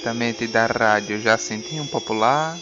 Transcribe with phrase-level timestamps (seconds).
[0.00, 2.58] diretamente da rádio Jacintinho Popular.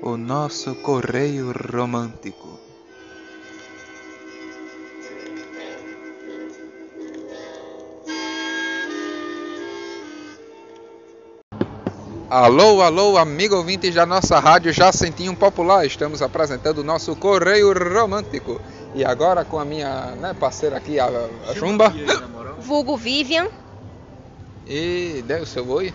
[0.00, 2.60] O nosso correio romântico.
[12.30, 15.86] Alô, alô, amigo ouvinte da nossa rádio Jacentinho Popular.
[15.86, 18.60] Estamos apresentando o nosso Correio Romântico.
[18.94, 21.92] E agora com a minha né, parceira aqui, a, a Jumba.
[22.58, 23.48] Vulgo Vivian.
[24.66, 25.94] E dê o seu oi.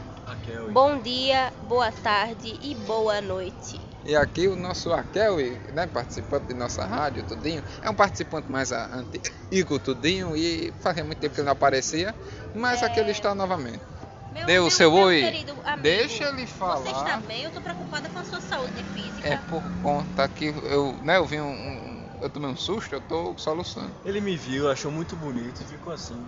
[0.71, 3.79] Bom dia, boa tarde e boa noite.
[4.03, 5.37] E aqui o nosso Raquel,
[5.71, 7.63] né, participante de nossa rádio, tudinho.
[7.81, 12.13] É um participante mais antigo, tudinho, e fazia muito tempo que ele não aparecia,
[12.55, 12.85] mas É.
[12.87, 13.92] aqui ele está novamente.
[14.34, 15.21] Meu, Dê o seu meu oi.
[15.21, 17.07] querido amigo, Deixa ele Você falar.
[17.07, 17.43] está bem?
[17.43, 19.27] Eu tô preocupada com a sua saúde física.
[19.27, 23.01] É por conta que eu, né, eu vi um, um- eu tomei um susto, eu
[23.01, 23.93] tô soluçando.
[24.03, 26.25] Ele me viu, achou muito bonito e ficou assim.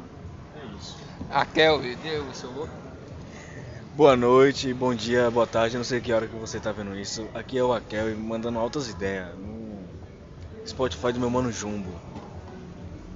[0.54, 0.98] É isso.
[1.30, 2.70] Raquel, dê o seu oi.
[3.94, 7.30] Boa noite, bom dia, boa tarde, não sei que hora que você tá vendo isso.
[7.34, 9.88] Aqui é o Raquel e mandando altas ideias no
[10.68, 12.02] Spotify do meu mano Jumbo.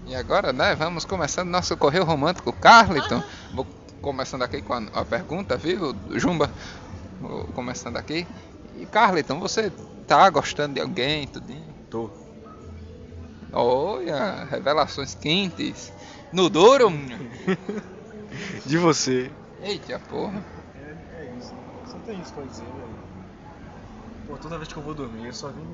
[0.05, 2.51] E agora, né, vamos começando nosso correio romântico.
[2.53, 3.67] Carliton, vou
[4.01, 6.49] começando aqui com a, a pergunta, viu, Jumba?
[7.53, 8.25] Começando aqui.
[8.77, 9.71] E Carliton, você
[10.07, 11.63] tá gostando de alguém, tudinho?
[11.89, 12.09] Tô.
[13.51, 15.91] Olha, revelações quentes.
[16.31, 16.89] No duro?
[18.65, 19.31] De você.
[19.61, 20.43] Eita porra.
[20.75, 21.53] É, é isso.
[21.87, 22.99] Só tem isso pra dizer, velho.
[24.27, 25.65] Pô, toda vez que eu vou dormir, eu só vim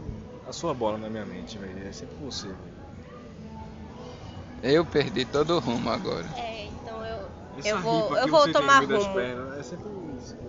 [0.48, 1.88] a sua bola na minha mente, velho.
[1.88, 2.76] É sempre você, velho.
[4.64, 6.26] Eu perdi todo o rumo agora.
[6.38, 6.55] É, então
[7.58, 9.14] Essa eu vou, ripa eu vou tomar rumo.
[9.14, 9.74] pernas,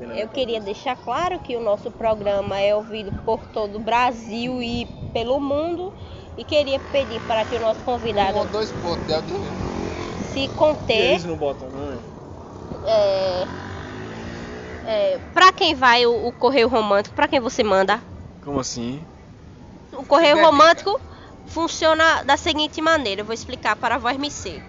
[0.00, 3.80] É na Eu queria deixar claro que o nosso programa é ouvido por todo o
[3.80, 5.92] Brasil e pelo mundo.
[6.36, 9.52] E queria pedir para que o nosso convidado Um dois pontos de audiência.
[10.32, 11.12] se conter.
[11.12, 11.98] eles não botam, não, é?
[12.84, 13.48] É,
[14.84, 17.14] é, para quem vai o, o correio romântico?
[17.16, 18.02] Para quem você manda?
[18.44, 19.02] Como assim?
[19.92, 21.00] O correio romântico
[21.46, 24.62] funciona da seguinte maneira, eu vou explicar para a voz MC.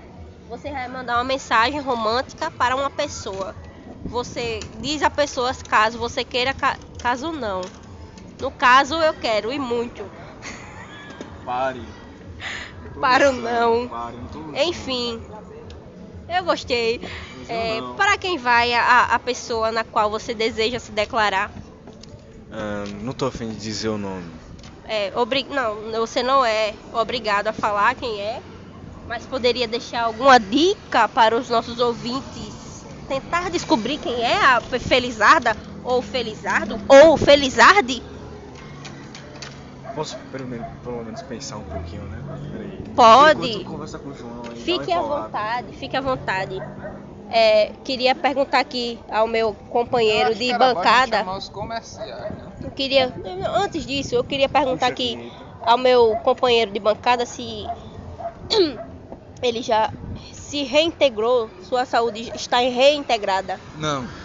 [0.47, 3.55] Você vai mandar uma mensagem romântica para uma pessoa.
[4.09, 7.69] Você diz a pessoa caso você queira, ca- caso não.
[8.39, 10.11] No caso, eu quero e muito.
[11.45, 11.81] Pare.
[12.99, 13.89] Para o não.
[13.89, 14.17] Pare.
[14.67, 15.21] Enfim,
[16.29, 17.01] eu gostei.
[17.49, 21.51] É, para quem vai a, a pessoa na qual você deseja se declarar?
[22.51, 24.31] Ah, não tô afim de dizer o nome.
[24.85, 25.45] É, obri...
[25.49, 28.41] Não, você não é obrigado a falar quem é,
[29.07, 34.79] mas poderia deixar alguma dica para os nossos ouvintes tentar descobrir quem é a Fe-
[34.79, 38.03] Felizarda, ou Felizardo, ou Felizarde?
[39.95, 42.17] Posso pelo menos, pelo menos pensar um pouquinho, né?
[42.51, 42.83] Peraí.
[42.95, 43.63] Pode.
[43.63, 46.61] Conversa com o João Fique à vontade, fique à vontade.
[47.29, 51.23] É, queria perguntar aqui ao meu companheiro de gente bancada.
[51.23, 51.39] né?
[52.61, 53.13] Eu queria,
[53.55, 55.31] antes disso, eu queria perguntar Puxa, aqui
[55.65, 57.65] ao meu companheiro de bancada se
[59.41, 59.91] ele já
[60.33, 63.59] se reintegrou, sua saúde está reintegrada.
[63.77, 64.07] Não.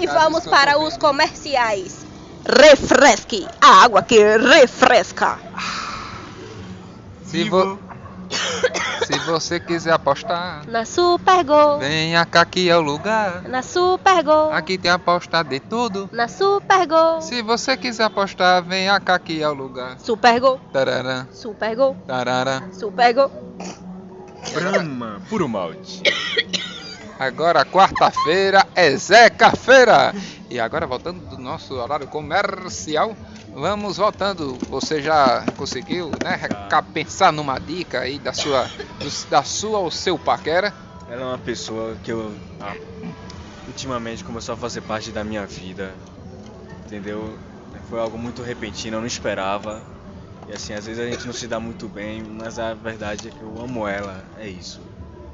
[0.00, 2.04] E vamos para os comerciais.
[2.46, 5.38] Refresque, a água que refresca.
[7.24, 7.78] Se, vo...
[9.12, 13.42] Se você quiser apostar, Na Supergol, venha cá que é o lugar.
[13.42, 16.08] na Supergol, Aqui tem aposta de tudo.
[16.10, 17.20] na Supergol.
[17.20, 19.98] Se você quiser apostar, venha cá que é o lugar.
[19.98, 22.62] Supergol, Tarará, Supergol, tarará.
[22.72, 23.30] Supergol.
[24.54, 26.02] Brahma, puro malte.
[27.18, 30.14] Agora, quarta-feira é Zeca Feira.
[30.50, 33.14] E agora, voltando do nosso horário comercial,
[33.52, 34.58] vamos voltando.
[34.68, 36.38] Você já conseguiu, né,
[36.92, 38.64] pensar numa dica aí da sua,
[38.98, 40.74] do- da sua ou seu paquera?
[41.06, 42.76] Ela é uma pessoa que eu ah,
[43.66, 45.96] ultimamente começou a fazer parte da minha vida.
[46.86, 47.38] Entendeu?
[47.84, 49.84] Foi algo muito repentino, eu não esperava.
[50.46, 53.30] E assim, às vezes a gente não se dá muito bem, mas a verdade é
[53.30, 54.24] que eu amo ela.
[54.36, 54.82] É isso.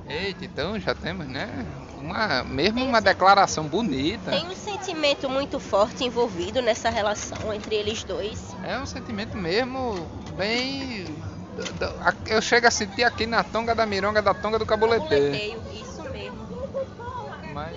[0.07, 1.67] Eita, então já temos, né,
[1.99, 4.31] uma, mesmo Tem uma declaração bonita.
[4.31, 8.55] Tem um sentimento muito forte envolvido nessa relação entre eles dois.
[8.63, 11.23] É um sentimento mesmo bem...
[12.27, 15.25] Eu chego a sentir aqui na tonga da mironga, da tonga do cabuleteiro.
[15.27, 16.47] Boleteio, isso mesmo.
[17.53, 17.77] Mas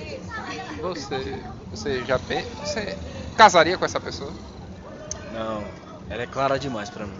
[0.79, 2.95] você, você já pe- você
[3.35, 4.31] casaria com essa pessoa?
[5.31, 5.63] Não,
[6.09, 7.19] ela é clara demais pra mim.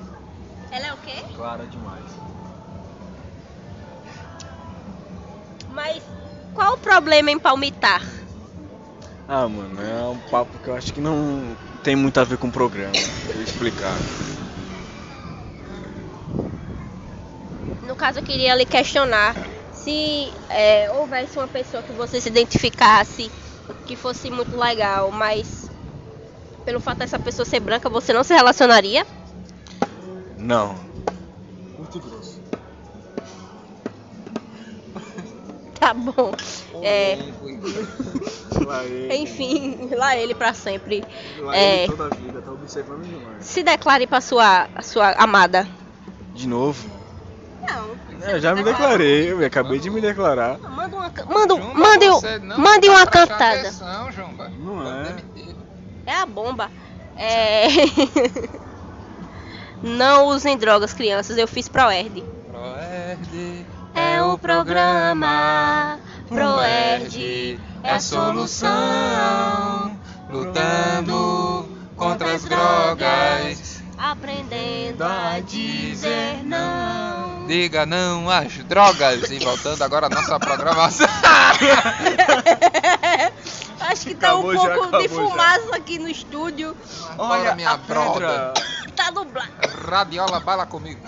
[0.70, 1.24] Ela é o quê?
[1.36, 2.06] Clara demais.
[5.70, 6.04] Mas
[6.54, 8.02] qual o problema em palmitar?
[9.28, 12.48] Ah, mano, é um papo que eu acho que não tem muito a ver com
[12.48, 12.94] o programa.
[13.34, 13.96] Eu explicar.
[17.82, 19.36] No caso, eu queria lhe questionar
[19.72, 23.32] se é, houvesse uma pessoa que você se identificasse,
[23.86, 25.72] que fosse muito legal, mas
[26.66, 29.06] pelo fato dessa pessoa ser branca, você não se relacionaria?
[30.38, 30.76] Não.
[31.76, 32.41] Curto e grosso.
[35.92, 36.32] Tá bom.
[36.82, 37.18] É,
[38.66, 39.14] Lá ele.
[39.18, 41.04] enfim, lá ele pra sempre.
[41.40, 41.84] Lá É.
[41.84, 43.46] ele toda a vida, tá observando demais.
[43.46, 45.68] Se declare pra sua, sua amada.
[46.34, 46.90] De novo?
[47.68, 47.92] Não.
[48.26, 50.58] É, eu já me declarei, eu acabei de me declarar.
[50.60, 52.22] Manda uma, manda, um- Jumba, mande, um-
[52.58, 53.60] mande tá uma cantada.
[53.60, 54.48] atenção, Jumba.
[54.50, 55.16] Não é.
[56.06, 56.72] É a bomba.
[57.18, 57.68] É.
[59.84, 61.38] Não usem drogas, crianças.
[61.38, 62.24] Eu fiz Proerd.
[62.52, 63.30] Proerd
[64.16, 65.98] É o programa.
[66.28, 68.70] Proerd é a solução.
[70.30, 73.82] Lutando contra as drogas.
[73.98, 77.46] Aprendendo a dizer não.
[77.48, 79.30] Diga não às drogas.
[79.30, 81.08] E voltando agora à nossa programação.
[83.80, 85.30] Acho que tá um Acabou já, pouco de acabou já.
[85.32, 86.76] fumaça aqui no estúdio.
[87.18, 88.54] Olha minha broda.
[88.96, 89.50] Tá nublado.
[89.90, 91.00] Radiola, bala comigo.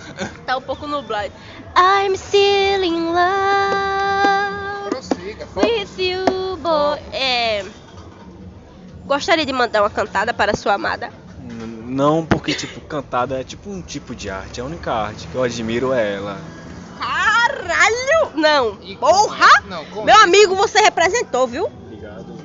[0.46, 1.32] Tá um pouco nublado.
[1.76, 4.90] I'm still in love.
[4.90, 5.48] Prossiga.
[5.56, 7.00] With you, boy.
[7.12, 7.66] É,
[9.06, 11.10] gostaria de mandar uma cantada para sua amada.
[11.86, 14.60] Não, porque, tipo, cantada é tipo um tipo de arte.
[14.62, 16.40] A única arte que eu admiro é ela.
[17.00, 18.32] Caralho!
[18.36, 19.46] Não, E com porra!
[19.46, 21.66] isso- não, com Meu isso- amigo, você representou, viu?
[21.66, 22.36] Obrigado.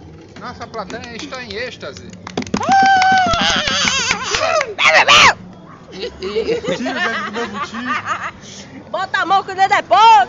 [0.40, 2.08] Nossa plateia está em êxtase.
[5.92, 6.76] E, e, bebe
[7.24, 8.90] do mesmo tiro.
[8.90, 10.28] Bota a mão que o dedo é pouco.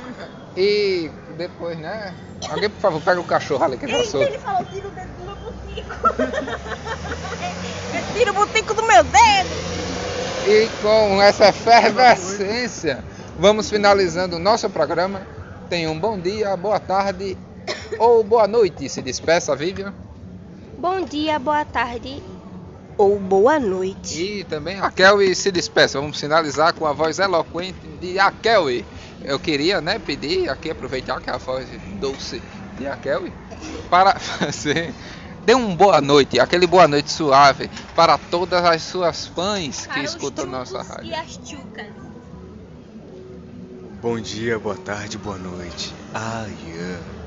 [0.56, 2.14] e depois, né?
[2.50, 4.28] Alguém, por favor, pega o cachorro ali que tá Eita, solto.
[4.28, 5.96] ele falou, tira o dedo do meu butico.
[8.14, 9.50] tira o butico do meu dedo.
[10.48, 13.04] E com essa efervescência,
[13.38, 15.22] vamos finalizando o nosso programa.
[15.70, 17.38] Tenha um bom dia, boa tarde
[18.00, 18.88] ou boa noite.
[18.90, 19.94] Se despeça, Vivian.
[20.78, 22.24] Bom dia, boa tarde
[23.00, 24.22] ou boa noite.
[24.22, 26.02] E também a Kelly se despeça.
[26.02, 28.86] Vamos finalizar com a voz eloquente de a Kelly.
[29.24, 31.66] Eu queria, né, pedir aqui, aproveitar que é a voz
[32.02, 32.42] doce
[32.78, 33.32] de a Kelly,
[33.90, 34.94] para fazer.
[35.46, 40.04] Dê um boa noite, aquele boa noite suave para todas as suas fãs que Para
[40.04, 41.06] escutam nossa rádio.
[41.06, 41.40] E as.
[44.02, 45.94] Bom dia, boa tarde, boa noite.
[46.14, 47.19] Ah, yeah.